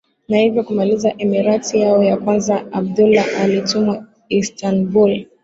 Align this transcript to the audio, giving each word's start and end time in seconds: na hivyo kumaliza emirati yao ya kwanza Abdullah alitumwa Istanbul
na 0.29 0.37
hivyo 0.37 0.63
kumaliza 0.63 1.13
emirati 1.17 1.79
yao 1.81 2.03
ya 2.03 2.17
kwanza 2.17 2.71
Abdullah 2.73 3.25
alitumwa 3.41 4.05
Istanbul 4.29 5.25